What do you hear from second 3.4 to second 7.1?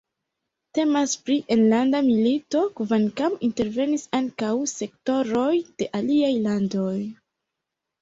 intervenis ankaŭ sektoroj de aliaj landoj.